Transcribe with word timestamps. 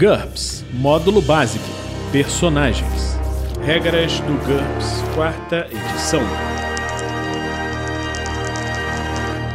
GURPS 0.00 0.64
Módulo 0.72 1.20
Básico 1.20 1.62
Personagens 2.10 3.18
Regras 3.62 4.18
do 4.20 4.32
GURPS 4.46 5.02
Quarta 5.14 5.66
Edição 5.70 6.22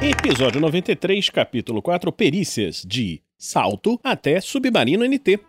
Episódio 0.03 0.61
93, 0.61 1.31
capítulo 1.31 1.81
4 1.81 2.11
Perícias 2.11 2.83
de 2.85 3.23
Salto 3.35 3.99
até 4.03 4.39
Submarino 4.39 5.03
NT. 5.03 5.39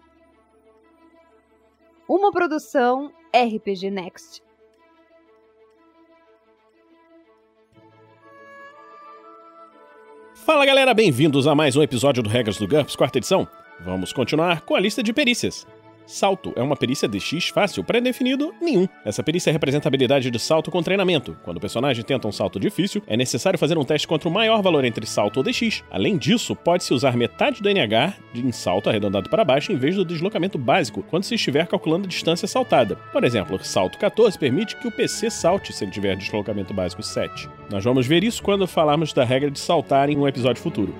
Uma 2.09 2.33
produção 2.33 3.13
RPG 3.35 3.91
Next. 3.91 4.43
Fala 10.33 10.65
galera, 10.65 10.95
bem-vindos 10.95 11.47
a 11.47 11.55
mais 11.55 11.77
um 11.77 11.83
episódio 11.83 12.23
do 12.23 12.31
Regras 12.31 12.57
do 12.57 12.67
GURPS, 12.67 12.97
quarta 12.97 13.19
edição. 13.19 13.47
Vamos 13.81 14.13
continuar 14.13 14.63
com 14.63 14.75
a 14.75 14.81
lista 14.81 15.03
de 15.03 15.13
perícias. 15.13 15.67
Salto 16.07 16.53
é 16.55 16.63
uma 16.63 16.77
perícia 16.77 17.09
DX 17.09 17.49
fácil, 17.49 17.83
pré-definido 17.83 18.55
nenhum. 18.63 18.87
Essa 19.05 19.25
perícia 19.25 19.53
representa 19.53 19.89
a 19.89 19.91
habilidade 19.91 20.31
de 20.31 20.39
salto 20.39 20.71
com 20.71 20.83
treinamento. 20.83 21.37
Quando 21.43 21.57
o 21.57 21.61
personagem 21.61 22.05
tenta 22.05 22.29
um 22.29 22.33
salto 22.33 22.61
difícil, 22.61 23.03
é 23.09 23.17
necessário 23.17 23.59
fazer 23.59 23.77
um 23.77 23.85
teste 23.85 24.07
contra 24.07 24.29
o 24.29 24.33
maior 24.33 24.63
valor 24.63 24.85
entre 24.85 25.05
salto 25.05 25.39
ou 25.39 25.43
DX. 25.43 25.83
Além 25.91 26.17
disso, 26.17 26.55
pode-se 26.55 26.95
usar 26.95 27.17
metade 27.17 27.61
do 27.61 27.69
NH 27.69 28.15
em 28.35 28.53
salto 28.53 28.89
arredondado 28.89 29.29
para 29.29 29.45
baixo 29.45 29.73
em 29.73 29.77
vez 29.77 29.97
do 29.97 30.05
deslocamento 30.05 30.57
básico 30.57 31.03
quando 31.03 31.25
se 31.25 31.35
estiver 31.35 31.67
calculando 31.67 32.07
a 32.07 32.09
distância 32.09 32.47
saltada. 32.47 32.95
Por 33.13 33.25
exemplo, 33.25 33.59
salto 33.65 33.99
14 33.99 34.39
permite 34.39 34.77
que 34.77 34.87
o 34.87 34.93
PC 34.93 35.29
salte 35.29 35.73
se 35.73 35.85
ele 35.85 35.91
tiver 35.91 36.17
deslocamento 36.17 36.73
básico 36.73 37.03
7. 37.03 37.49
Nós 37.69 37.83
vamos 37.83 38.07
ver 38.07 38.23
isso 38.23 38.43
quando 38.43 38.67
falarmos 38.69 39.13
da 39.13 39.25
regra 39.25 39.51
de 39.51 39.59
saltar 39.59 40.09
em 40.09 40.17
um 40.17 40.29
episódio 40.29 40.63
futuro. 40.63 40.95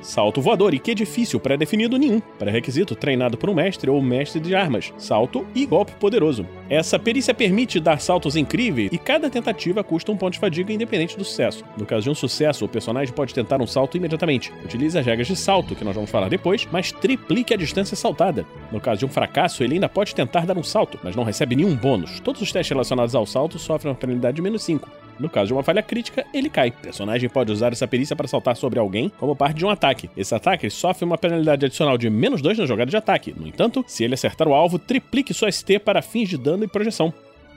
Salto 0.00 0.40
voador, 0.40 0.74
e 0.74 0.78
que 0.78 0.94
difícil, 0.94 1.38
pré-definido 1.38 1.98
nenhum. 1.98 2.20
Pré-requisito, 2.38 2.94
treinado 2.94 3.36
por 3.36 3.50
um 3.50 3.54
mestre 3.54 3.90
ou 3.90 4.00
mestre 4.00 4.40
de 4.40 4.54
armas. 4.54 4.92
Salto 4.96 5.46
e 5.54 5.66
golpe 5.66 5.92
poderoso. 5.92 6.46
Essa 6.68 6.98
perícia 6.98 7.34
permite 7.34 7.80
dar 7.80 8.00
saltos 8.00 8.36
incríveis 8.36 8.90
e 8.92 8.98
cada 8.98 9.28
tentativa 9.28 9.82
custa 9.84 10.12
um 10.12 10.16
ponto 10.16 10.34
de 10.34 10.38
fadiga 10.38 10.72
independente 10.72 11.16
do 11.16 11.24
sucesso. 11.24 11.64
No 11.76 11.86
caso 11.86 12.04
de 12.04 12.10
um 12.10 12.14
sucesso, 12.14 12.64
o 12.64 12.68
personagem 12.68 13.14
pode 13.14 13.34
tentar 13.34 13.60
um 13.60 13.66
salto 13.66 13.96
imediatamente. 13.96 14.52
Utilize 14.64 14.98
as 14.98 15.04
regras 15.04 15.26
de 15.26 15.36
salto, 15.36 15.74
que 15.74 15.84
nós 15.84 15.94
vamos 15.94 16.10
falar 16.10 16.28
depois, 16.28 16.66
mas 16.70 16.92
triplique 16.92 17.52
a 17.52 17.56
distância 17.56 17.96
saltada. 17.96 18.46
No 18.72 18.80
caso 18.80 19.00
de 19.00 19.06
um 19.06 19.08
fracasso, 19.08 19.62
ele 19.62 19.74
ainda 19.74 19.88
pode 19.88 20.14
tentar 20.14 20.46
dar 20.46 20.56
um 20.56 20.62
salto, 20.62 20.98
mas 21.02 21.16
não 21.16 21.24
recebe 21.24 21.56
nenhum 21.56 21.76
bônus. 21.76 22.20
Todos 22.20 22.40
os 22.40 22.52
testes 22.52 22.70
relacionados 22.70 23.14
ao 23.14 23.26
salto 23.26 23.58
sofrem 23.58 23.92
uma 23.92 23.98
penalidade 23.98 24.36
de 24.36 24.42
menos 24.42 24.62
5. 24.62 25.09
No 25.20 25.28
caso 25.28 25.48
de 25.48 25.52
uma 25.52 25.62
falha 25.62 25.82
crítica, 25.82 26.24
ele 26.32 26.48
cai. 26.48 26.70
O 26.70 26.72
personagem 26.72 27.28
pode 27.28 27.52
usar 27.52 27.72
essa 27.72 27.86
perícia 27.86 28.16
para 28.16 28.26
saltar 28.26 28.56
sobre 28.56 28.78
alguém 28.78 29.12
como 29.18 29.36
parte 29.36 29.58
de 29.58 29.66
um 29.66 29.70
ataque. 29.70 30.08
Esse 30.16 30.34
ataque 30.34 30.70
sofre 30.70 31.04
uma 31.04 31.18
penalidade 31.18 31.66
adicional 31.66 31.98
de 31.98 32.08
menos 32.08 32.40
2 32.40 32.58
na 32.58 32.66
jogada 32.66 32.90
de 32.90 32.96
ataque. 32.96 33.34
No 33.36 33.46
entanto, 33.46 33.84
se 33.86 34.02
ele 34.02 34.14
acertar 34.14 34.48
o 34.48 34.54
alvo, 34.54 34.78
triplique 34.78 35.34
sua 35.34 35.52
ST 35.52 35.78
para 35.80 36.00
fins 36.00 36.28
de 36.28 36.38
dano 36.38 36.64
e 36.64 36.68
projeção. 36.68 37.12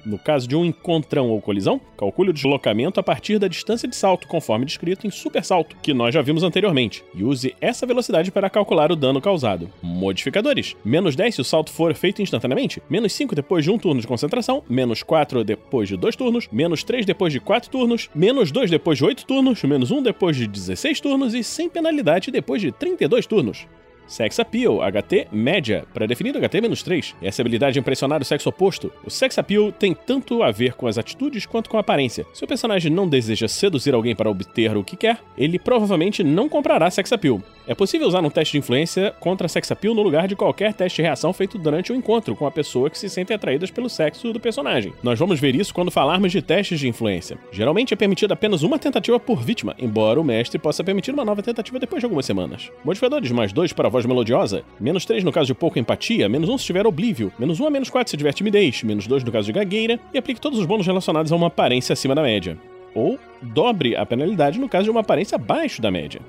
No 0.05 0.19
caso 0.19 0.47
de 0.47 0.55
um 0.55 0.65
encontrão 0.65 1.29
ou 1.29 1.41
colisão, 1.41 1.79
calcule 1.97 2.31
o 2.31 2.33
deslocamento 2.33 2.99
a 2.99 3.03
partir 3.03 3.39
da 3.39 3.47
distância 3.47 3.87
de 3.87 3.95
salto, 3.95 4.27
conforme 4.27 4.65
descrito 4.65 5.07
em 5.07 5.11
super 5.11 5.43
salto, 5.43 5.77
que 5.81 5.93
nós 5.93 6.13
já 6.13 6.21
vimos 6.21 6.43
anteriormente, 6.43 7.03
e 7.15 7.23
use 7.23 7.55
essa 7.61 7.85
velocidade 7.85 8.31
para 8.31 8.49
calcular 8.49 8.91
o 8.91 8.95
dano 8.95 9.21
causado. 9.21 9.69
Modificadores: 9.81 10.75
menos 10.83 11.15
10 11.15 11.35
se 11.35 11.41
o 11.41 11.43
salto 11.43 11.71
for 11.71 11.93
feito 11.95 12.21
instantaneamente, 12.21 12.81
menos 12.89 13.13
5 13.13 13.33
depois 13.33 13.63
de 13.63 13.71
um 13.71 13.77
turno 13.77 14.01
de 14.01 14.07
concentração, 14.07 14.63
menos 14.69 15.03
4 15.03 15.43
depois 15.43 15.87
de 15.87 15.95
dois 15.95 16.15
turnos, 16.15 16.49
menos 16.51 16.83
3 16.83 17.05
depois 17.05 17.31
de 17.31 17.39
4 17.39 17.69
turnos, 17.69 18.09
menos 18.13 18.51
2 18.51 18.69
depois 18.69 18.97
de 18.97 19.05
8 19.05 19.25
turnos, 19.25 19.63
menos 19.63 19.91
1 19.91 20.01
depois 20.03 20.35
de 20.35 20.47
16 20.47 20.99
turnos 20.99 21.33
e 21.33 21.43
sem 21.43 21.69
penalidade 21.69 22.31
depois 22.31 22.61
de 22.61 22.71
32 22.71 23.25
turnos. 23.25 23.67
Sex 24.07 24.39
Appeal, 24.39 24.79
HT 24.79 25.27
média, 25.31 25.85
pré-definido 25.93 26.39
HT-3. 26.39 27.15
Essa 27.21 27.41
habilidade 27.41 27.77
é 27.77 27.81
impressionar 27.81 28.21
o 28.21 28.25
sexo 28.25 28.49
oposto. 28.49 28.91
O 29.05 29.09
Sex 29.09 29.37
Appeal 29.37 29.71
tem 29.71 29.93
tanto 29.93 30.43
a 30.43 30.51
ver 30.51 30.73
com 30.73 30.87
as 30.87 30.97
atitudes 30.97 31.45
quanto 31.45 31.69
com 31.69 31.77
a 31.77 31.79
aparência. 31.79 32.25
Se 32.33 32.43
o 32.43 32.47
personagem 32.47 32.91
não 32.91 33.07
deseja 33.07 33.47
seduzir 33.47 33.93
alguém 33.93 34.15
para 34.15 34.29
obter 34.29 34.75
o 34.75 34.83
que 34.83 34.95
quer, 34.95 35.19
ele 35.37 35.57
provavelmente 35.57 36.23
não 36.23 36.49
comprará 36.49 36.89
Sex 36.89 37.11
Appeal. 37.11 37.41
É 37.65 37.73
possível 37.73 38.05
usar 38.05 38.19
um 38.19 38.29
teste 38.29 38.53
de 38.53 38.57
influência 38.57 39.15
contra 39.21 39.47
sex 39.47 39.71
appeal 39.71 39.95
no 39.95 40.01
lugar 40.01 40.27
de 40.27 40.35
qualquer 40.35 40.73
teste 40.73 40.97
de 40.97 41.03
reação 41.03 41.31
feito 41.31 41.57
durante 41.57 41.93
o 41.93 41.95
encontro 41.95 42.35
com 42.35 42.45
a 42.45 42.51
pessoa 42.51 42.89
que 42.89 42.99
se 42.99 43.07
sente 43.07 43.31
atraídas 43.31 43.71
pelo 43.71 43.89
sexo 43.89 44.33
do 44.33 44.39
personagem. 44.39 44.93
Nós 45.01 45.17
vamos 45.17 45.39
ver 45.39 45.55
isso 45.55 45.73
quando 45.73 45.89
falarmos 45.89 46.33
de 46.33 46.41
testes 46.41 46.77
de 46.77 46.89
influência. 46.89 47.37
Geralmente 47.53 47.93
é 47.93 47.97
permitida 47.97 48.33
apenas 48.33 48.63
uma 48.63 48.77
tentativa 48.77 49.17
por 49.17 49.41
vítima, 49.41 49.73
embora 49.79 50.19
o 50.19 50.25
mestre 50.25 50.59
possa 50.59 50.83
permitir 50.83 51.11
uma 51.11 51.23
nova 51.23 51.41
tentativa 51.41 51.79
depois 51.79 52.01
de 52.01 52.05
algumas 52.05 52.25
semanas. 52.25 52.69
Modificadores 52.83 53.31
mais 53.31 53.53
2 53.53 53.71
para 53.71 53.87
a 53.87 53.91
voz 53.91 54.05
melodiosa, 54.05 54.65
menos 54.77 55.05
3 55.05 55.23
no 55.23 55.31
caso 55.31 55.47
de 55.47 55.53
pouca 55.53 55.79
empatia, 55.79 56.27
menos 56.27 56.49
1 56.49 56.57
se 56.57 56.65
tiver 56.65 56.85
oblívio, 56.85 57.31
menos 57.39 57.61
1 57.61 57.67
a 57.67 57.69
menos 57.69 57.89
4 57.89 58.11
se 58.11 58.17
tiver 58.17 58.33
timidez, 58.33 58.83
menos 58.83 59.07
2 59.07 59.23
no 59.23 59.31
caso 59.31 59.45
de 59.45 59.53
gagueira, 59.53 59.97
e 60.13 60.17
aplique 60.17 60.41
todos 60.41 60.59
os 60.59 60.65
bônus 60.65 60.85
relacionados 60.85 61.31
a 61.31 61.35
uma 61.37 61.47
aparência 61.47 61.93
acima 61.93 62.13
da 62.13 62.21
média. 62.21 62.57
Ou 62.93 63.17
dobre 63.41 63.95
a 63.95 64.05
penalidade 64.05 64.59
no 64.59 64.67
caso 64.67 64.83
de 64.83 64.91
uma 64.91 64.99
aparência 64.99 65.37
abaixo 65.37 65.81
da 65.81 65.89
média. 65.89 66.19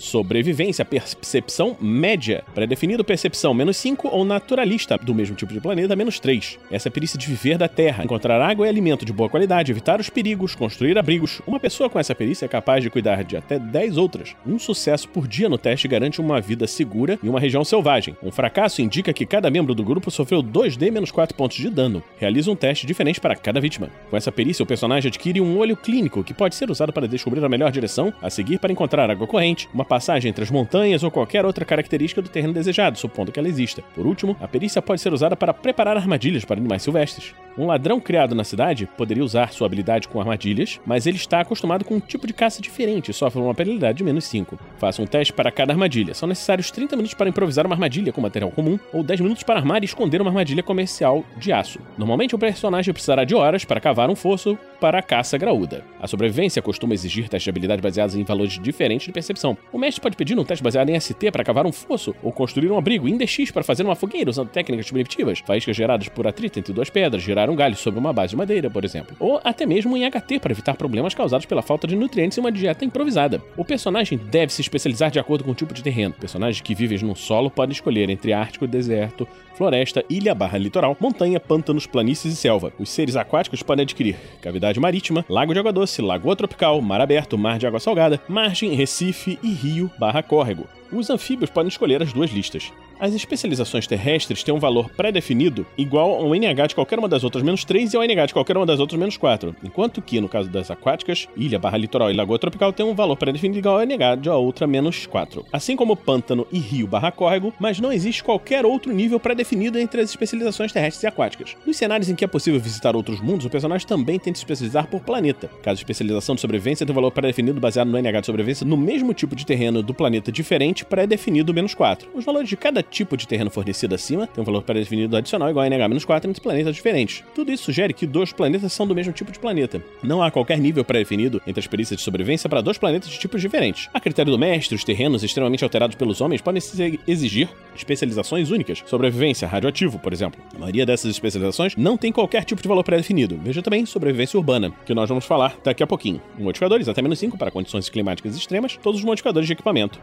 Sobrevivência, 0.00 0.82
percepção 0.82 1.76
média. 1.78 2.42
Pré-definido 2.54 3.04
percepção 3.04 3.52
menos 3.52 3.76
5 3.76 4.08
ou 4.08 4.24
naturalista, 4.24 4.96
do 4.96 5.14
mesmo 5.14 5.36
tipo 5.36 5.52
de 5.52 5.60
planeta, 5.60 5.94
menos 5.94 6.18
3. 6.18 6.58
Essa 6.70 6.88
é 6.88 6.90
a 6.90 6.92
perícia 6.92 7.18
de 7.18 7.26
viver 7.26 7.58
da 7.58 7.68
Terra, 7.68 8.02
encontrar 8.02 8.40
água 8.40 8.64
e 8.64 8.68
alimento 8.70 9.04
de 9.04 9.12
boa 9.12 9.28
qualidade, 9.28 9.70
evitar 9.70 10.00
os 10.00 10.08
perigos, 10.08 10.54
construir 10.54 10.96
abrigos. 10.96 11.42
Uma 11.46 11.60
pessoa 11.60 11.90
com 11.90 11.98
essa 11.98 12.14
perícia 12.14 12.46
é 12.46 12.48
capaz 12.48 12.82
de 12.82 12.88
cuidar 12.88 13.22
de 13.22 13.36
até 13.36 13.58
10 13.58 13.98
outras. 13.98 14.34
Um 14.46 14.58
sucesso 14.58 15.06
por 15.06 15.28
dia 15.28 15.50
no 15.50 15.58
teste 15.58 15.86
garante 15.86 16.18
uma 16.18 16.40
vida 16.40 16.66
segura 16.66 17.18
em 17.22 17.28
uma 17.28 17.38
região 17.38 17.62
selvagem. 17.62 18.16
Um 18.22 18.32
fracasso 18.32 18.80
indica 18.80 19.12
que 19.12 19.26
cada 19.26 19.50
membro 19.50 19.74
do 19.74 19.84
grupo 19.84 20.10
sofreu 20.10 20.42
2D 20.42 20.90
menos 20.90 21.10
4 21.10 21.36
pontos 21.36 21.58
de 21.58 21.68
dano. 21.68 22.02
Realiza 22.16 22.50
um 22.50 22.56
teste 22.56 22.86
diferente 22.86 23.20
para 23.20 23.36
cada 23.36 23.60
vítima. 23.60 23.90
Com 24.08 24.16
essa 24.16 24.32
perícia, 24.32 24.62
o 24.62 24.66
personagem 24.66 25.08
adquire 25.08 25.42
um 25.42 25.58
olho 25.58 25.76
clínico 25.76 26.24
que 26.24 26.32
pode 26.32 26.54
ser 26.54 26.70
usado 26.70 26.90
para 26.90 27.06
descobrir 27.06 27.44
a 27.44 27.48
melhor 27.50 27.70
direção 27.70 28.10
a 28.22 28.30
seguir 28.30 28.58
para 28.58 28.72
encontrar 28.72 29.10
água 29.10 29.26
corrente, 29.26 29.68
uma 29.74 29.89
passagem 29.90 30.28
entre 30.28 30.44
as 30.44 30.50
montanhas 30.52 31.02
ou 31.02 31.10
qualquer 31.10 31.44
outra 31.44 31.64
característica 31.64 32.22
do 32.22 32.28
terreno 32.28 32.52
desejado, 32.52 32.96
supondo 32.96 33.32
que 33.32 33.40
ela 33.40 33.48
exista. 33.48 33.82
Por 33.92 34.06
último, 34.06 34.36
a 34.40 34.46
perícia 34.46 34.80
pode 34.80 35.00
ser 35.00 35.12
usada 35.12 35.34
para 35.34 35.52
preparar 35.52 35.96
armadilhas 35.96 36.44
para 36.44 36.60
animais 36.60 36.82
silvestres. 36.82 37.34
Um 37.58 37.66
ladrão 37.66 37.98
criado 37.98 38.34
na 38.34 38.44
cidade 38.44 38.88
poderia 38.96 39.24
usar 39.24 39.52
sua 39.52 39.66
habilidade 39.66 40.06
com 40.06 40.20
armadilhas, 40.20 40.80
mas 40.86 41.06
ele 41.06 41.16
está 41.16 41.40
acostumado 41.40 41.84
com 41.84 41.96
um 41.96 42.00
tipo 42.00 42.26
de 42.26 42.32
caça 42.32 42.62
diferente 42.62 43.10
e 43.10 43.14
sofre 43.14 43.40
uma 43.40 43.54
penalidade 43.54 43.98
de 43.98 44.04
menos 44.04 44.24
5. 44.24 44.58
Faça 44.78 45.02
um 45.02 45.06
teste 45.06 45.32
para 45.32 45.50
cada 45.50 45.72
armadilha. 45.72 46.14
São 46.14 46.28
necessários 46.28 46.70
30 46.70 46.96
minutos 46.96 47.14
para 47.14 47.28
improvisar 47.28 47.66
uma 47.66 47.74
armadilha 47.74 48.12
com 48.12 48.20
material 48.20 48.50
comum, 48.52 48.78
ou 48.92 49.02
10 49.02 49.20
minutos 49.20 49.42
para 49.42 49.58
armar 49.58 49.82
e 49.82 49.84
esconder 49.84 50.20
uma 50.20 50.30
armadilha 50.30 50.62
comercial 50.62 51.24
de 51.36 51.52
aço. 51.52 51.80
Normalmente, 51.98 52.34
o 52.34 52.38
personagem 52.38 52.94
precisará 52.94 53.24
de 53.24 53.34
horas 53.34 53.64
para 53.64 53.80
cavar 53.80 54.08
um 54.08 54.16
fosso 54.16 54.56
para 54.80 55.00
a 55.00 55.02
caça 55.02 55.36
graúda. 55.36 55.84
A 56.00 56.06
sobrevivência 56.06 56.62
costuma 56.62 56.94
exigir 56.94 57.28
testes 57.28 57.44
de 57.44 57.50
habilidade 57.50 57.82
baseados 57.82 58.14
em 58.14 58.24
valores 58.24 58.58
diferentes 58.58 59.06
de 59.06 59.12
percepção. 59.12 59.56
O 59.72 59.78
mestre 59.78 60.00
pode 60.00 60.16
pedir 60.16 60.38
um 60.38 60.44
teste 60.44 60.62
baseado 60.62 60.88
em 60.88 60.98
ST 60.98 61.30
para 61.30 61.44
cavar 61.44 61.66
um 61.66 61.72
fosso, 61.72 62.14
ou 62.22 62.32
construir 62.32 62.70
um 62.70 62.78
abrigo, 62.78 63.08
em 63.08 63.16
DX 63.16 63.50
para 63.50 63.64
fazer 63.64 63.82
uma 63.82 63.96
fogueira 63.96 64.30
usando 64.30 64.48
técnicas 64.48 64.90
primitivas, 64.90 65.40
faíscas 65.40 65.76
geradas 65.76 66.08
por 66.08 66.26
atrito 66.26 66.58
entre 66.58 66.72
duas 66.72 66.88
pedras, 66.88 67.22
gerar 67.40 67.50
um 67.50 67.56
galho 67.56 67.76
sobre 67.76 67.98
uma 67.98 68.12
base 68.12 68.30
de 68.30 68.36
madeira, 68.36 68.70
por 68.70 68.84
exemplo. 68.84 69.16
Ou 69.18 69.40
até 69.42 69.64
mesmo 69.64 69.96
em 69.96 70.08
HT 70.08 70.38
para 70.40 70.52
evitar 70.52 70.74
problemas 70.74 71.14
causados 71.14 71.46
pela 71.46 71.62
falta 71.62 71.86
de 71.86 71.96
nutrientes 71.96 72.36
em 72.36 72.40
uma 72.40 72.52
dieta 72.52 72.84
improvisada. 72.84 73.42
O 73.56 73.64
personagem 73.64 74.18
deve 74.18 74.52
se 74.52 74.60
especializar 74.60 75.10
de 75.10 75.18
acordo 75.18 75.44
com 75.44 75.50
o 75.50 75.54
tipo 75.54 75.72
de 75.72 75.82
terreno. 75.82 76.14
Personagens 76.18 76.60
que 76.60 76.74
vivem 76.74 76.98
no 76.98 77.16
solo 77.16 77.50
podem 77.50 77.72
escolher 77.72 78.10
entre 78.10 78.32
ártico, 78.32 78.66
deserto, 78.66 79.26
floresta, 79.54 80.04
ilha 80.08 80.34
barra 80.34 80.58
litoral, 80.58 80.96
montanha, 81.00 81.40
pântanos, 81.40 81.86
planícies 81.86 82.34
e 82.34 82.36
selva. 82.36 82.72
Os 82.78 82.90
seres 82.90 83.16
aquáticos 83.16 83.62
podem 83.62 83.84
adquirir 83.84 84.16
cavidade 84.42 84.78
marítima, 84.78 85.24
lago 85.28 85.52
de 85.52 85.58
água 85.58 85.72
doce, 85.72 86.02
lagoa 86.02 86.36
tropical, 86.36 86.80
mar 86.82 87.00
aberto, 87.00 87.38
mar 87.38 87.58
de 87.58 87.66
água 87.66 87.80
salgada, 87.80 88.20
margem, 88.28 88.74
recife 88.74 89.38
e 89.42 89.52
rio 89.52 89.90
barra 89.98 90.22
córrego. 90.22 90.66
Os 90.92 91.08
anfíbios 91.08 91.50
podem 91.50 91.68
escolher 91.68 92.02
as 92.02 92.12
duas 92.12 92.30
listas. 92.30 92.72
As 93.00 93.14
especializações 93.14 93.86
terrestres 93.86 94.44
têm 94.44 94.52
um 94.52 94.58
valor 94.58 94.90
pré-definido 94.90 95.66
igual 95.78 96.16
ao 96.16 96.34
NH 96.34 96.66
de 96.66 96.74
qualquer 96.74 96.98
uma 96.98 97.08
das 97.08 97.24
outras 97.24 97.42
menos 97.42 97.64
3 97.64 97.94
e 97.94 97.96
ao 97.96 98.04
NH 98.04 98.26
de 98.26 98.32
qualquer 98.34 98.58
uma 98.58 98.66
das 98.66 98.78
outras 98.78 99.00
menos 99.00 99.16
4, 99.16 99.56
enquanto 99.64 100.02
que, 100.02 100.20
no 100.20 100.28
caso 100.28 100.50
das 100.50 100.70
aquáticas, 100.70 101.26
ilha, 101.34 101.58
barra 101.58 101.78
litoral 101.78 102.10
e 102.10 102.14
lagoa 102.14 102.38
tropical 102.38 102.74
tem 102.74 102.84
um 102.84 102.94
valor 102.94 103.16
pré-definido 103.16 103.58
igual 103.58 103.76
ao 103.76 103.86
NH 103.86 104.16
de 104.16 104.28
outra 104.28 104.66
menos 104.66 105.06
4. 105.06 105.46
Assim 105.50 105.76
como 105.76 105.96
pântano 105.96 106.46
e 106.52 106.58
rio 106.58 106.86
barra 106.86 107.10
córrego, 107.10 107.54
mas 107.58 107.80
não 107.80 107.90
existe 107.90 108.22
qualquer 108.22 108.66
outro 108.66 108.92
nível 108.92 109.18
pré-definido 109.18 109.78
entre 109.78 110.02
as 110.02 110.10
especializações 110.10 110.70
terrestres 110.70 111.02
e 111.02 111.06
aquáticas. 111.06 111.56
Nos 111.66 111.78
cenários 111.78 112.10
em 112.10 112.14
que 112.14 112.24
é 112.26 112.28
possível 112.28 112.60
visitar 112.60 112.94
outros 112.94 113.18
mundos, 113.22 113.46
o 113.46 113.50
personagem 113.50 113.86
também 113.86 114.18
tem 114.18 114.30
de 114.30 114.38
se 114.38 114.44
especializar 114.44 114.88
por 114.88 115.00
planeta. 115.00 115.50
Caso 115.62 115.78
a 115.78 115.80
especialização 115.80 116.34
de 116.34 116.42
sobrevivência 116.42 116.84
tem 116.84 116.92
um 116.92 116.94
valor 116.94 117.12
pré-definido 117.12 117.58
baseado 117.58 117.88
no 117.88 117.96
NH 117.96 118.20
de 118.20 118.26
sobrevivência 118.26 118.66
no 118.66 118.76
mesmo 118.76 119.14
tipo 119.14 119.34
de 119.34 119.46
terreno 119.46 119.82
do 119.82 119.94
planeta 119.94 120.30
diferente, 120.30 120.84
pré-definido 120.84 121.54
menos 121.54 121.72
4. 121.72 122.10
Os 122.14 122.26
valores 122.26 122.48
de 122.50 122.58
cada 122.58 122.89
tipo 122.90 123.16
de 123.16 123.26
terreno 123.26 123.50
fornecido 123.50 123.94
acima 123.94 124.26
têm 124.26 124.42
um 124.42 124.44
valor 124.44 124.62
pré-definido 124.62 125.16
adicional 125.16 125.48
igual 125.48 125.64
a 125.64 125.68
NH 125.68 125.88
menos 125.88 126.04
4 126.04 126.28
entre 126.28 126.42
planetas 126.42 126.74
diferentes. 126.74 127.24
Tudo 127.34 127.52
isso 127.52 127.64
sugere 127.64 127.94
que 127.94 128.06
dois 128.06 128.32
planetas 128.32 128.72
são 128.72 128.86
do 128.86 128.94
mesmo 128.94 129.12
tipo 129.12 129.32
de 129.32 129.38
planeta. 129.38 129.82
Não 130.02 130.22
há 130.22 130.30
qualquer 130.30 130.58
nível 130.58 130.84
pré-definido 130.84 131.40
entre 131.46 131.60
as 131.60 131.66
perícias 131.66 131.98
de 131.98 132.04
sobrevivência 132.04 132.48
para 132.48 132.60
dois 132.60 132.76
planetas 132.76 133.08
de 133.08 133.18
tipos 133.18 133.40
diferentes. 133.40 133.88
A 133.94 134.00
critério 134.00 134.32
do 134.32 134.38
mestre, 134.38 134.74
os 134.74 134.84
terrenos 134.84 135.22
extremamente 135.22 135.64
alterados 135.64 135.96
pelos 135.96 136.20
homens 136.20 136.40
podem 136.40 136.60
exigir 137.06 137.48
especializações 137.76 138.50
únicas. 138.50 138.82
Sobrevivência 138.86 139.46
radioativo, 139.46 139.98
por 139.98 140.12
exemplo. 140.12 140.40
A 140.54 140.58
maioria 140.58 140.84
dessas 140.84 141.10
especializações 141.10 141.76
não 141.76 141.96
tem 141.96 142.12
qualquer 142.12 142.44
tipo 142.44 142.60
de 142.60 142.68
valor 142.68 142.82
pré-definido. 142.82 143.38
Veja 143.42 143.62
também 143.62 143.86
sobrevivência 143.86 144.38
urbana, 144.38 144.72
que 144.84 144.94
nós 144.94 145.08
vamos 145.08 145.24
falar 145.24 145.56
daqui 145.62 145.82
a 145.82 145.86
pouquinho. 145.86 146.20
Modificadores 146.38 146.88
até 146.88 147.00
menos 147.00 147.18
5 147.18 147.38
para 147.38 147.50
condições 147.50 147.88
climáticas 147.88 148.36
extremas, 148.36 148.76
todos 148.82 149.00
os 149.00 149.04
modificadores 149.04 149.46
de 149.46 149.52
equipamento. 149.52 150.00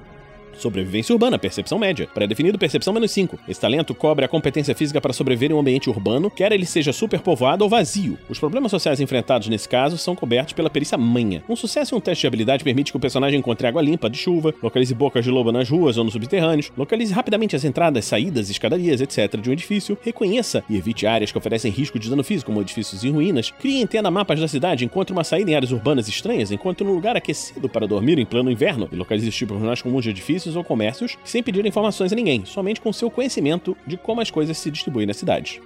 Sobrevivência 0.57 1.13
urbana, 1.13 1.37
percepção 1.37 1.77
média. 1.77 2.07
Pré-definido, 2.13 2.57
percepção 2.57 2.93
menos 2.93 3.11
5. 3.11 3.39
Esse 3.47 3.61
talento 3.61 3.93
cobre 3.93 4.25
a 4.25 4.27
competência 4.27 4.73
física 4.75 4.99
para 4.99 5.13
sobreviver 5.13 5.51
em 5.51 5.53
um 5.53 5.59
ambiente 5.59 5.89
urbano, 5.89 6.31
quer 6.31 6.51
ele 6.51 6.65
seja 6.65 6.91
superpovoado 6.91 7.63
ou 7.63 7.69
vazio. 7.69 8.17
Os 8.27 8.39
problemas 8.39 8.71
sociais 8.71 8.99
enfrentados 8.99 9.47
nesse 9.47 9.69
caso 9.69 9.97
são 9.97 10.15
cobertos 10.15 10.53
pela 10.53 10.69
perícia 10.69 10.97
manha. 10.97 11.43
Um 11.47 11.55
sucesso 11.55 11.93
em 11.93 11.97
um 11.97 12.01
teste 12.01 12.21
de 12.21 12.27
habilidade 12.27 12.63
permite 12.63 12.91
que 12.91 12.97
o 12.97 12.99
personagem 12.99 13.39
encontre 13.39 13.67
água 13.67 13.81
limpa 13.81 14.09
de 14.09 14.17
chuva, 14.17 14.53
localize 14.61 14.93
bocas 14.93 15.23
de 15.23 15.31
lobo 15.31 15.51
nas 15.51 15.69
ruas 15.69 15.97
ou 15.97 16.03
nos 16.03 16.13
subterrâneos, 16.13 16.71
localize 16.75 17.13
rapidamente 17.13 17.55
as 17.55 17.63
entradas, 17.63 18.05
saídas, 18.05 18.49
escadarias, 18.49 19.01
etc. 19.01 19.39
de 19.39 19.49
um 19.49 19.53
edifício, 19.53 19.97
reconheça 20.01 20.63
e 20.69 20.75
evite 20.75 21.05
áreas 21.05 21.31
que 21.31 21.37
oferecem 21.37 21.71
risco 21.71 21.99
de 21.99 22.09
dano 22.09 22.23
físico, 22.23 22.51
como 22.51 22.61
edifícios 22.61 23.03
em 23.03 23.11
ruínas, 23.11 23.51
crie 23.51 23.77
e 23.77 23.81
entenda 23.81 24.09
mapas 24.09 24.39
da 24.39 24.47
cidade, 24.47 24.85
encontre 24.85 25.13
uma 25.13 25.23
saída 25.23 25.51
em 25.51 25.55
áreas 25.55 25.71
urbanas 25.71 26.07
estranhas, 26.07 26.51
encontre 26.51 26.85
um 26.85 26.93
lugar 26.93 27.15
aquecido 27.15 27.69
para 27.69 27.87
dormir 27.87 28.17
em 28.17 28.25
plano 28.25 28.51
inverno 28.51 28.87
e 28.91 28.95
localize 28.95 29.29
os 29.29 29.35
tipos 29.35 29.61
mais 29.61 29.81
comuns 29.81 30.03
de 30.03 30.09
edifícios 30.09 30.46
ou 30.55 30.63
comércios 30.63 31.17
sem 31.23 31.43
pedir 31.43 31.65
informações 31.65 32.11
a 32.11 32.15
ninguém, 32.15 32.45
somente 32.45 32.81
com 32.81 32.93
seu 32.93 33.09
conhecimento 33.09 33.75
de 33.85 33.97
como 33.97 34.21
as 34.21 34.31
coisas 34.31 34.57
se 34.57 34.71
distribuem 34.71 35.05
na 35.05 35.13
cidade. 35.13 35.61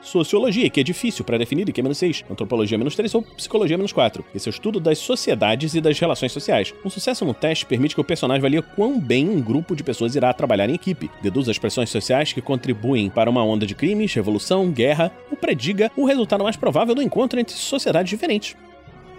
Sociologia, 0.00 0.70
que 0.70 0.80
é 0.80 0.82
difícil 0.82 1.24
para 1.24 1.38
definir, 1.38 1.70
que 1.72 1.80
é 1.80 1.82
menos 1.82 1.98
6. 1.98 2.24
Antropologia, 2.30 2.78
menos 2.78 2.94
3 2.94 3.14
ou 3.16 3.22
Psicologia, 3.22 3.76
menos 3.76 3.92
4. 3.92 4.24
Esse 4.34 4.48
é 4.48 4.50
o 4.50 4.52
estudo 4.54 4.78
das 4.78 4.98
sociedades 4.98 5.74
e 5.74 5.80
das 5.80 5.98
relações 5.98 6.32
sociais. 6.32 6.72
Um 6.84 6.90
sucesso 6.90 7.24
no 7.24 7.34
teste 7.34 7.66
permite 7.66 7.94
que 7.94 8.00
o 8.00 8.04
personagem 8.04 8.38
avalie 8.38 8.62
quão 8.62 8.98
bem 8.98 9.28
um 9.28 9.40
grupo 9.40 9.74
de 9.74 9.82
pessoas 9.82 10.14
irá 10.14 10.32
trabalhar 10.32 10.68
em 10.70 10.74
equipe, 10.74 11.10
deduz 11.20 11.48
as 11.48 11.58
pressões 11.58 11.90
sociais 11.90 12.32
que 12.32 12.40
contribuem 12.40 13.10
para 13.10 13.28
uma 13.28 13.44
onda 13.44 13.66
de 13.66 13.74
crimes, 13.74 14.14
revolução, 14.14 14.70
guerra, 14.70 15.12
ou 15.30 15.36
prediga 15.36 15.90
o 15.96 16.04
resultado 16.04 16.44
mais 16.44 16.56
provável 16.56 16.94
do 16.94 17.02
encontro 17.02 17.40
entre 17.40 17.54
sociedades 17.54 18.10
diferentes. 18.10 18.56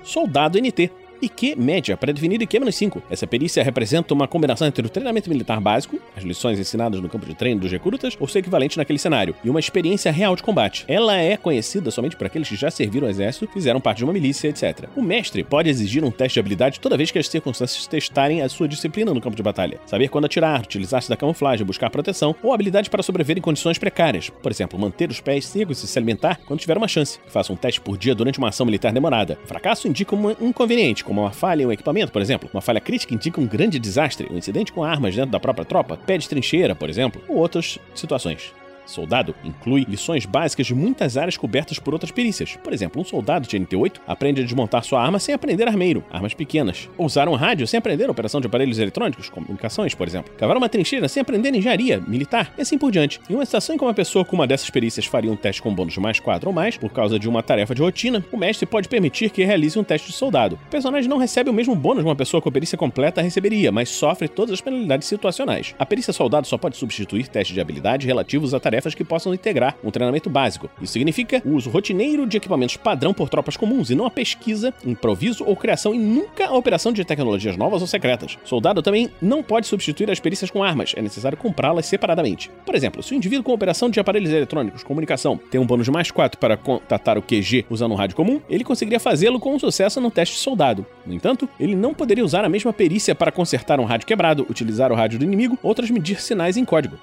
Soldado 0.02 0.58
NT, 0.58 0.90
IQ 1.22 1.56
média, 1.58 1.98
pré-definida 1.98 2.44
IQ-5. 2.44 3.02
Essa 3.10 3.28
perícia 3.28 3.64
representa 3.64 4.14
uma 4.14 4.28
combinação 4.28 4.68
entre 4.68 4.86
o 4.86 4.90
treinamento 4.90 5.30
militar 5.30 5.60
básico, 5.60 6.00
as 6.16 6.24
lições 6.24 6.60
ensinadas 6.60 7.00
no 7.02 7.10
campo 7.10 7.26
de 7.26 7.36
treino 7.36 7.62
dos 7.62 7.72
recrutas, 7.72 8.16
ou 8.20 8.28
seu 8.28 8.40
equivalente 8.40 8.78
naquele 8.78 9.00
cenário, 9.00 9.36
e 9.44 9.50
uma 9.50 9.60
experiência 9.60 10.12
real 10.12 10.36
de 10.36 10.44
combate. 10.44 10.86
Ela 10.88 11.18
é 11.18 11.38
conhecida 11.38 11.92
somente 11.92 12.16
por 12.16 12.28
aqueles 12.28 12.48
que 12.48 12.56
já 12.56 12.72
serviram 12.72 13.08
ao 13.08 13.12
exército, 13.12 13.50
fizeram 13.52 13.82
parte 13.82 14.00
de 14.00 14.04
uma 14.04 14.14
milícia, 14.14 14.48
etc. 14.48 14.88
O 14.96 15.02
mestre 15.02 15.44
pode 15.44 15.70
exigir 15.70 16.04
um 16.04 16.12
teste 16.12 16.36
de 16.36 16.40
habilidade 16.40 16.80
toda 16.80 16.98
vez 16.98 17.12
que 17.12 17.20
as 17.20 17.28
circunstâncias 17.28 17.88
testarem 17.88 18.42
a 18.42 18.50
sua 18.50 18.68
disciplina 18.68 19.14
no 19.14 19.22
campo 19.22 19.36
de 19.36 19.44
batalha. 19.44 19.80
Saber 19.86 20.08
quando 20.10 20.26
atirar, 20.26 20.62
utilizar-se 20.62 21.10
da 21.10 21.18
camuflagem, 21.18 21.66
buscar 21.66 21.90
proteção, 21.90 22.36
ou 22.42 22.54
habilidade 22.54 22.90
para 22.90 23.04
sobreviver 23.04 23.38
em 23.38 23.42
condições 23.42 23.78
precárias. 23.78 24.30
Por 24.30 24.52
exemplo, 24.52 24.80
manter 24.80 25.10
os 25.10 25.20
pés 25.20 25.46
secos 25.46 25.84
e 25.84 25.88
se 25.88 25.98
alimentar 25.98 26.40
quando 26.46 26.60
tiver 26.60 26.78
uma 26.78 26.88
chance. 26.88 27.20
Faça 27.28 27.52
um 27.52 27.56
teste 27.56 27.82
por 27.82 27.98
dia 27.98 28.16
durante 28.16 28.40
uma 28.40 28.50
ação 28.50 28.66
militar 28.66 28.92
demorada. 28.92 29.38
O 29.44 29.48
fracasso 29.48 29.88
indica 29.88 30.16
um 30.16 30.32
inconveniente, 30.42 31.04
como 31.10 31.22
uma 31.22 31.32
falha 31.32 31.64
em 31.64 31.66
um 31.66 31.72
equipamento, 31.72 32.12
por 32.12 32.22
exemplo. 32.22 32.48
Uma 32.54 32.62
falha 32.62 32.80
crítica 32.80 33.16
indica 33.16 33.42
um 33.42 33.48
grande 33.48 33.80
desastre. 33.80 34.28
Um 34.32 34.38
incidente 34.38 34.72
com 34.72 34.84
armas 34.84 35.16
dentro 35.16 35.32
da 35.32 35.40
própria 35.40 35.66
tropa, 35.66 35.98
pé 35.98 36.20
de 36.20 36.30
trincheira, 36.30 36.76
por 36.76 36.88
exemplo, 36.88 37.20
ou 37.28 37.38
outras 37.38 37.80
situações. 37.96 38.54
Soldado 38.90 39.36
inclui 39.44 39.86
lições 39.88 40.26
básicas 40.26 40.66
de 40.66 40.74
muitas 40.74 41.16
áreas 41.16 41.38
cobertas 41.38 41.78
por 41.78 41.94
outras 41.94 42.12
perícias. 42.12 42.58
Por 42.64 42.74
exemplo, 42.74 43.00
um 43.00 43.06
soldado 43.06 43.48
de 43.48 43.58
NT8 43.58 44.02
aprende 44.08 44.42
a 44.42 44.44
desmontar 44.44 44.84
sua 44.84 45.02
arma 45.02 45.20
sem 45.20 45.34
aprender 45.34 45.68
armeiro, 45.68 46.04
armas 46.12 46.34
pequenas. 46.34 46.90
Ou 46.98 47.06
usar 47.06 47.30
um 47.30 47.36
rádio 47.36 47.68
sem 47.68 47.78
aprender 47.78 48.08
a 48.08 48.12
operação 48.12 48.42
de 48.42 48.48
aparelhos 48.48 48.80
eletrônicos, 48.80 49.30
comunicações, 49.30 49.94
por 49.94 50.08
exemplo. 50.08 50.34
Cavar 50.36 50.58
uma 50.58 50.68
trincheira 50.68 51.08
sem 51.08 51.22
aprender 51.22 51.54
engenharia, 51.54 52.02
militar 52.08 52.52
e 52.58 52.62
assim 52.62 52.78
por 52.78 52.92
diante. 52.92 53.22
Em 53.30 53.36
uma 53.36 53.46
situação 53.46 53.76
em 53.76 53.78
que 53.78 53.84
uma 53.84 53.94
pessoa 53.94 54.26
com 54.26 54.36
uma 54.36 54.48
dessas 54.48 54.70
perícias 54.72 55.06
faria 55.06 55.32
um 55.32 55.36
teste 55.36 55.62
com 55.62 55.74
bônus 55.74 55.94
de 55.94 56.00
mais 56.00 56.20
4 56.20 56.50
ou 56.50 56.54
mais, 56.54 56.76
por 56.76 56.90
causa 56.92 57.20
de 57.20 57.30
uma 57.30 57.44
tarefa 57.44 57.76
de 57.76 57.82
rotina, 57.82 58.26
o 58.32 58.38
mestre 58.38 58.66
pode 58.66 58.90
permitir 58.90 59.30
que 59.30 59.44
realize 59.44 59.78
um 59.78 59.84
teste 59.84 60.08
de 60.08 60.14
soldado. 60.14 60.56
O 60.68 60.70
personagem 60.70 61.08
não 61.08 61.18
recebe 61.18 61.50
o 61.50 61.54
mesmo 61.54 61.76
bônus 61.76 62.04
de 62.04 62.10
uma 62.10 62.16
pessoa 62.16 62.42
com 62.42 62.52
perícia 62.52 62.78
completa 62.78 63.22
receberia, 63.22 63.72
mas 63.72 63.90
sofre 63.90 64.28
todas 64.28 64.54
as 64.54 64.62
penalidades 64.62 65.08
situacionais. 65.08 65.76
A 65.78 65.86
perícia 65.86 66.12
soldado 66.12 66.48
só 66.48 66.58
pode 66.58 66.76
substituir 66.76 67.28
testes 67.28 67.54
de 67.54 67.62
habilidade 67.62 68.08
relativos 68.08 68.54
a 68.54 68.60
tarefas 68.60 68.79
que 68.96 69.04
possam 69.04 69.34
integrar 69.34 69.76
um 69.84 69.92
treinamento 69.92 70.30
básico. 70.30 70.70
Isso 70.82 70.94
significa 70.94 71.42
o 71.46 71.56
uso 71.56 71.70
rotineiro 71.70 72.26
de 72.26 72.38
equipamentos 72.38 72.78
padrão 72.78 73.14
por 73.14 73.30
tropas 73.30 73.58
comuns 73.58 73.90
e 73.90 73.96
não 73.96 74.06
a 74.06 74.12
pesquisa, 74.12 74.74
improviso 74.86 75.44
ou 75.46 75.56
criação 75.56 75.94
e 75.94 75.98
nunca 75.98 76.48
a 76.48 76.56
operação 76.56 76.92
de 76.92 77.04
tecnologias 77.04 77.58
novas 77.58 77.82
ou 77.82 77.88
secretas. 77.88 78.38
Soldado 78.44 78.82
também 78.82 79.10
não 79.22 79.44
pode 79.44 79.68
substituir 79.68 80.10
as 80.10 80.20
perícias 80.20 80.50
com 80.50 80.64
armas, 80.64 80.94
é 80.96 81.02
necessário 81.02 81.38
comprá-las 81.38 81.86
separadamente. 81.86 82.52
Por 82.66 82.76
exemplo, 82.76 83.04
se 83.04 83.14
o 83.14 83.16
indivíduo 83.16 83.44
com 83.44 83.54
operação 83.54 83.90
de 83.90 84.00
aparelhos 84.00 84.32
eletrônicos, 84.32 84.84
comunicação, 84.84 85.38
tem 85.50 85.60
um 85.60 85.66
bônus 85.66 85.86
de 85.86 85.92
mais 85.92 86.12
4 86.12 86.40
para 86.40 86.58
contatar 86.58 87.18
o 87.18 87.22
QG 87.22 87.66
usando 87.70 87.92
um 87.92 87.96
rádio 87.96 88.16
comum, 88.16 88.42
ele 88.50 88.64
conseguiria 88.64 89.00
fazê-lo 89.00 89.40
com 89.40 89.58
sucesso 89.60 90.00
no 90.00 90.12
teste 90.12 90.38
soldado. 90.38 90.86
No 91.06 91.14
entanto, 91.14 91.50
ele 91.60 91.76
não 91.76 91.94
poderia 91.94 92.24
usar 92.24 92.44
a 92.46 92.50
mesma 92.50 92.74
perícia 92.74 93.16
para 93.16 93.32
consertar 93.32 93.80
um 93.80 93.86
rádio 93.86 94.08
quebrado, 94.08 94.46
utilizar 94.50 94.92
o 94.92 94.96
rádio 94.96 95.20
do 95.20 95.26
inimigo 95.26 95.58
ou 95.62 95.76
transmitir 95.76 96.22
sinais 96.22 96.58
em 96.58 96.66
código 96.66 96.98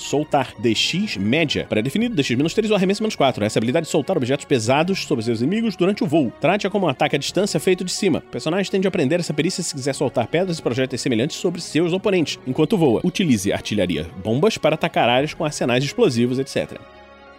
soltar 0.00 0.54
DX 0.58 1.16
média, 1.16 1.66
pré-definido 1.68 2.14
DX-3 2.16 2.70
ou 2.70 2.76
arremesso 2.76 3.02
menos 3.02 3.16
4. 3.16 3.44
Essa 3.44 3.58
habilidade 3.58 3.86
de 3.86 3.92
soltar 3.92 4.16
objetos 4.16 4.44
pesados 4.44 5.04
sobre 5.04 5.24
seus 5.24 5.40
inimigos 5.40 5.76
durante 5.76 6.02
o 6.02 6.06
voo. 6.06 6.32
Trate-a 6.40 6.70
como 6.70 6.86
um 6.86 6.88
ataque 6.88 7.16
à 7.16 7.18
distância 7.18 7.60
feito 7.60 7.84
de 7.84 7.92
cima. 7.92 8.18
O 8.18 8.30
personagem 8.30 8.70
tende 8.70 8.86
a 8.86 8.88
aprender 8.88 9.20
essa 9.20 9.34
perícia 9.34 9.62
se 9.62 9.74
quiser 9.74 9.94
soltar 9.94 10.26
pedras 10.26 10.58
e 10.58 10.62
projéteis 10.62 11.00
semelhantes 11.00 11.36
sobre 11.36 11.60
seus 11.60 11.92
oponentes, 11.92 12.38
enquanto 12.46 12.76
voa. 12.76 13.00
Utilize 13.04 13.52
artilharia, 13.52 14.06
bombas 14.22 14.56
para 14.58 14.74
atacar 14.74 15.08
áreas 15.08 15.34
com 15.34 15.44
arsenais 15.44 15.84
explosivos, 15.84 16.38
etc. 16.38 16.78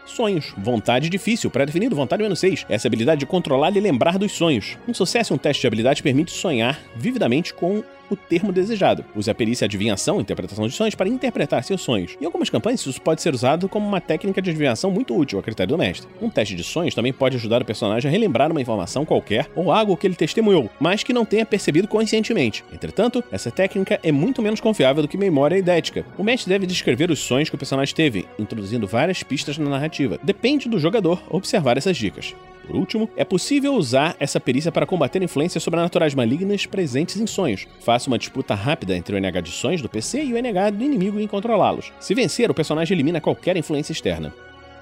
Sonhos. 0.06 0.54
Vontade 0.58 1.10
difícil, 1.10 1.50
pré-definido, 1.50 1.96
vontade 1.96 2.22
menos 2.22 2.40
6. 2.40 2.66
Essa 2.68 2.88
habilidade 2.88 3.20
de 3.20 3.26
controlar 3.26 3.76
e 3.76 3.80
lembrar 3.80 4.18
dos 4.18 4.32
sonhos. 4.32 4.78
Um 4.88 4.94
sucesso 4.94 5.34
em 5.34 5.36
um 5.36 5.40
teste 5.40 5.62
de 5.62 5.68
habilidade 5.68 6.04
permite 6.04 6.32
sonhar 6.32 6.80
vividamente 6.96 7.54
com 7.54 7.84
o 8.10 8.16
termo 8.16 8.52
desejado. 8.52 9.06
Use 9.16 9.30
a 9.30 9.36
perícia 9.36 9.66
adivinhação, 9.66 10.20
interpretação 10.20 10.68
de 10.68 10.74
sonhos, 10.74 10.96
para 10.96 11.10
interpretar 11.10 11.64
seus 11.64 11.82
sonhos. 11.82 12.18
Em 12.20 12.26
algumas 12.26 12.50
campanhas, 12.50 12.86
isso 12.86 13.02
pode 13.02 13.22
ser 13.22 13.34
usado 13.34 13.70
como 13.70 13.88
uma 13.88 14.02
técnica 14.02 14.42
de 14.42 14.50
adivinhação 14.50 14.92
muito 14.92 15.16
útil 15.18 15.40
a 15.40 15.44
critério 15.44 15.76
do 15.76 15.78
mestre. 15.78 16.08
Um 16.22 16.30
teste 16.30 16.56
de 16.56 16.64
sonhos 16.64 16.96
também 16.96 17.14
pode 17.14 17.38
ajudar 17.38 17.62
o 17.62 17.66
personagem 17.66 18.10
a 18.10 18.12
relembrar 18.12 18.52
uma 18.52 18.62
informação 18.62 19.06
qualquer 19.06 19.50
ou 19.56 19.72
algo 19.72 19.96
que 19.98 20.08
ele 20.08 20.16
testemunhou, 20.16 20.70
mas 20.80 21.04
que 21.04 21.14
não 21.14 21.26
tenha 21.26 21.46
percebido 21.46 21.88
conscientemente. 21.88 22.64
Entretanto, 22.74 23.24
essa 23.32 23.52
técnica 23.52 24.00
é 24.04 24.12
muito 24.12 24.42
menos 24.42 24.60
confiável 24.60 25.02
do 25.02 25.08
que 25.08 25.18
memória 25.18 25.58
idética. 25.58 26.06
O 26.18 26.24
mestre 26.24 26.50
deve 26.50 26.66
descrever 26.66 27.12
os 27.12 27.20
sonhos 27.20 27.50
que 27.50 27.56
o 27.56 27.60
personagem 27.60 27.96
teve, 27.96 28.28
introduzindo 28.38 28.88
várias 28.88 29.24
pistas 29.24 29.58
na 29.58 29.70
narrativa. 29.70 30.20
Depende 30.24 30.70
do 30.70 30.80
jogador 30.80 31.22
observar 31.30 31.78
essas 31.78 31.98
dicas. 31.98 32.36
Por 32.66 32.76
último, 32.76 33.10
é 33.16 33.24
possível 33.24 33.74
usar 33.74 34.16
essa 34.20 34.40
perícia 34.40 34.72
para 34.72 34.86
combater 34.86 35.22
influências 35.22 35.64
sobrenaturais 35.64 36.14
malignas 36.14 36.66
presentes 36.66 37.18
em 37.18 37.26
sonhos. 37.26 37.68
Faça 37.80 38.10
uma 38.10 38.18
disputa 38.20 38.54
rápida 38.54 38.96
entre 38.96 39.16
o 39.16 39.20
NH 39.20 39.42
de 39.42 39.52
sonhos 39.52 39.82
do 39.82 39.90
PC 39.90 40.24
e 40.24 40.34
o 40.34 40.38
NH 40.38 40.72
do 40.72 40.84
inimigo 40.84 41.20
em 41.20 41.28
controlá-los. 41.28 41.92
Se 42.00 42.14
vencer, 42.14 42.52
o 42.52 42.54
personagem 42.54 42.96
elimina 42.96 43.22
qualquer 43.22 43.58
influência 43.58 43.92
externa. 43.92 44.34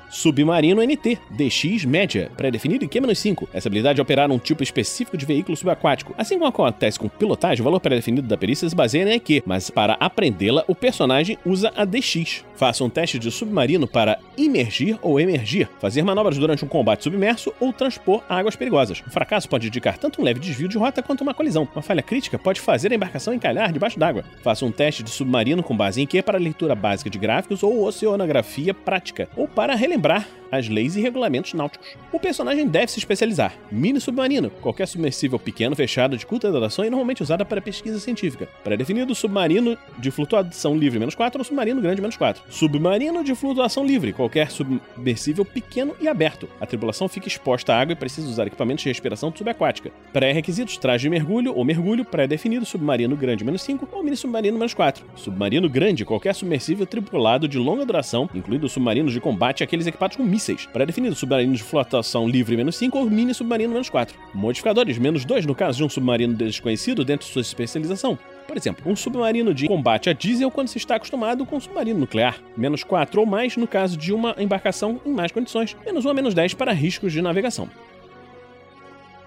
Submarino 0.09 0.81
NT, 0.81 1.19
DX 1.29 1.85
média, 1.85 2.31
pré-definido 2.35 2.85
em 2.85 2.87
Q-5. 2.87 3.47
Essa 3.53 3.67
habilidade 3.67 3.99
é 3.99 4.01
operar 4.01 4.31
um 4.31 4.39
tipo 4.39 4.63
específico 4.63 5.17
de 5.17 5.25
veículo 5.25 5.57
subaquático. 5.57 6.13
Assim 6.17 6.35
como 6.35 6.47
acontece 6.47 6.99
com 6.99 7.09
pilotagem, 7.09 7.61
o 7.61 7.63
valor 7.63 7.79
pré-definido 7.79 8.27
da 8.27 8.37
perícia 8.37 8.67
se 8.67 8.75
baseia 8.75 9.05
na 9.05 9.15
EQ, 9.15 9.43
mas 9.45 9.69
para 9.69 9.93
aprendê-la, 9.99 10.63
o 10.67 10.75
personagem 10.75 11.37
usa 11.45 11.71
a 11.75 11.85
DX. 11.85 12.45
Faça 12.55 12.83
um 12.83 12.89
teste 12.89 13.19
de 13.19 13.29
submarino 13.29 13.87
para 13.87 14.17
imergir 14.35 14.97
ou 15.01 15.19
emergir, 15.19 15.69
fazer 15.79 16.01
manobras 16.01 16.37
durante 16.37 16.65
um 16.65 16.67
combate 16.67 17.03
submerso 17.03 17.53
ou 17.59 17.71
transpor 17.71 18.23
águas 18.27 18.55
perigosas. 18.55 19.03
O 19.05 19.11
fracasso 19.11 19.47
pode 19.47 19.67
indicar 19.67 19.97
tanto 19.97 20.21
um 20.21 20.23
leve 20.23 20.39
desvio 20.39 20.67
de 20.67 20.77
rota 20.77 21.03
quanto 21.03 21.21
uma 21.21 21.33
colisão. 21.33 21.67
Uma 21.75 21.83
falha 21.83 22.01
crítica 22.01 22.39
pode 22.39 22.59
fazer 22.59 22.91
a 22.91 22.95
embarcação 22.95 23.33
encalhar 23.33 23.71
debaixo 23.71 23.99
d'água. 23.99 24.23
Faça 24.41 24.65
um 24.65 24.71
teste 24.71 25.03
de 25.03 25.11
submarino 25.11 25.61
com 25.61 25.77
base 25.77 26.01
em 26.01 26.03
EQ 26.05 26.23
para 26.23 26.39
leitura 26.39 26.73
básica 26.73 27.09
de 27.09 27.19
gráficos 27.19 27.61
ou 27.61 27.85
oceanografia 27.85 28.73
prática, 28.73 29.29
ou 29.35 29.47
para 29.47 29.75
relembrar 29.97 30.27
as 30.51 30.67
leis 30.67 30.95
e 30.95 31.01
regulamentos 31.01 31.53
náuticos. 31.53 31.95
O 32.11 32.19
personagem 32.19 32.67
deve 32.67 32.91
se 32.91 32.99
especializar. 32.99 33.53
Mini 33.71 33.99
submarino, 33.99 34.49
qualquer 34.49 34.87
submersível 34.87 35.39
pequeno, 35.39 35.75
fechado, 35.75 36.17
de 36.17 36.25
curta 36.25 36.51
duração 36.51 36.85
e 36.85 36.89
normalmente 36.89 37.23
usada 37.23 37.45
para 37.45 37.61
pesquisa 37.61 37.99
científica. 37.99 38.47
Pré-definido 38.63 39.13
submarino 39.15 39.77
de 39.97 40.11
flutuação 40.11 40.77
livre 40.77 40.99
menos 40.99 41.15
4 41.15 41.39
ou 41.39 41.45
submarino 41.45 41.81
grande 41.81 42.01
menos 42.01 42.17
4. 42.17 42.43
Submarino 42.49 43.23
de 43.23 43.35
flutuação 43.35 43.85
livre, 43.85 44.13
qualquer 44.13 44.51
submersível 44.51 45.45
pequeno 45.45 45.95
e 45.99 46.07
aberto. 46.07 46.47
A 46.59 46.65
tripulação 46.65 47.07
fica 47.07 47.27
exposta 47.27 47.73
à 47.73 47.79
água 47.79 47.93
e 47.93 47.95
precisa 47.95 48.27
usar 48.27 48.47
equipamentos 48.47 48.83
de 48.83 48.89
respiração 48.89 49.33
subaquática. 49.35 49.91
Pré-requisitos: 50.13 50.77
traje 50.77 51.03
de 51.03 51.09
mergulho 51.09 51.53
ou 51.55 51.63
mergulho 51.63 52.05
pré-definido, 52.05 52.65
submarino 52.65 53.15
grande 53.15 53.43
menos 53.43 53.61
5 53.61 53.89
ou 53.91 54.03
mini 54.03 54.15
submarino 54.15 54.57
menos 54.57 54.73
4. 54.73 55.05
Submarino 55.15 55.69
grande, 55.69 56.05
qualquer 56.05 56.33
submersível 56.33 56.85
tripulado 56.85 57.47
de 57.47 57.57
longa 57.57 57.85
duração, 57.85 58.29
incluindo 58.33 58.67
submarinos 58.69 59.13
de 59.13 59.19
combate 59.19 59.61
e 59.61 59.63
aqueles 59.63 59.87
equipados 59.87 60.17
com 60.17 60.23
mísseis. 60.37 60.67
Pré-definido 60.67 61.15
submarino 61.15 61.53
de 61.55 61.63
flutuação 61.63 62.27
livre 62.27 62.55
menos 62.55 62.75
5 62.75 62.97
ou 62.97 63.09
mini 63.09 63.33
submarino 63.33 63.73
menos 63.73 63.89
4. 63.89 64.15
Modificadores: 64.33 64.97
menos 64.99 65.25
2 65.25 65.45
no 65.47 65.55
caso 65.55 65.79
de 65.79 65.83
um 65.83 65.89
submarino 65.89 66.35
desconhecido 66.35 67.03
dentro 67.03 67.25
de 67.25 67.33
sua 67.33 67.41
especialização. 67.41 68.17
Por 68.47 68.55
exemplo, 68.55 68.89
um 68.89 68.95
submarino 68.95 69.53
de 69.53 69.67
combate 69.67 70.09
a 70.09 70.13
diesel 70.13 70.51
quando 70.51 70.67
se 70.67 70.77
está 70.77 70.95
acostumado 70.95 71.45
com 71.45 71.57
um 71.57 71.59
submarino 71.59 71.99
nuclear. 71.99 72.37
Menos 72.55 72.83
4 72.83 73.19
ou 73.19 73.25
mais 73.25 73.57
no 73.57 73.67
caso 73.67 73.97
de 73.97 74.13
uma 74.13 74.35
embarcação 74.37 75.01
em 75.05 75.11
mais 75.11 75.31
condições. 75.31 75.75
Menos 75.83 76.05
1 76.05 76.09
a 76.09 76.13
menos 76.13 76.33
10 76.33 76.53
para 76.53 76.71
riscos 76.71 77.11
de 77.11 77.21
navegação. 77.21 77.67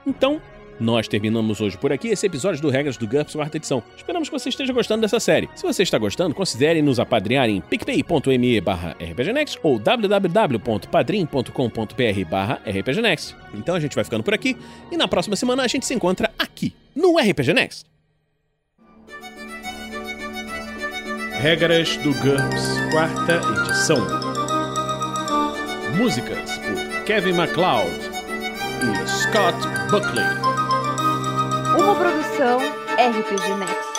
Então, 0.06 0.40
nós 0.80 1.06
terminamos 1.06 1.60
hoje 1.60 1.76
por 1.76 1.92
aqui 1.92 2.08
esse 2.08 2.26
episódio 2.26 2.62
do 2.62 2.70
Regras 2.70 2.96
do 2.96 3.06
GURPS 3.06 3.34
quarta 3.34 3.58
edição. 3.58 3.82
Esperamos 3.96 4.28
que 4.28 4.38
você 4.38 4.48
esteja 4.48 4.72
gostando 4.72 5.02
dessa 5.02 5.20
série. 5.20 5.48
Se 5.54 5.62
você 5.62 5.82
está 5.82 5.98
gostando, 5.98 6.34
considere 6.34 6.82
nos 6.82 6.98
apadrinhar 6.98 7.48
em 7.48 7.60
picpay.me 7.60 8.60
barra 8.60 8.96
rpgnext 8.98 9.58
ou 9.62 9.78
www.padrim.com.br 9.78 12.24
barra 12.28 12.60
rpgnext. 12.66 13.36
Então 13.54 13.74
a 13.74 13.80
gente 13.80 13.94
vai 13.94 14.04
ficando 14.04 14.24
por 14.24 14.34
aqui 14.34 14.56
e 14.90 14.96
na 14.96 15.06
próxima 15.06 15.36
semana 15.36 15.62
a 15.62 15.68
gente 15.68 15.86
se 15.86 15.94
encontra 15.94 16.30
aqui, 16.38 16.74
no 16.94 17.18
RPG 17.18 17.52
Next. 17.52 17.84
Regras 21.40 21.96
do 21.98 22.12
GURPS, 22.14 22.78
quarta 22.90 23.40
edição. 23.62 24.06
Músicas 25.96 26.58
por 26.58 27.04
Kevin 27.04 27.32
MacLeod 27.32 28.20
e 28.82 29.08
Scott 29.08 29.56
Buckley. 29.90 30.49
Uma 31.80 31.94
produção 31.94 32.58
RPG 32.58 33.54
Next. 33.56 33.89